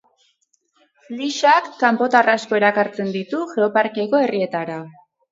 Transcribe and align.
Flyschak 1.09 1.67
kanpotar 1.83 2.31
asko 2.33 2.57
erakartzen 2.59 3.11
ditu 3.17 3.41
Geoparkeko 3.51 4.23
herrietara. 4.23 4.79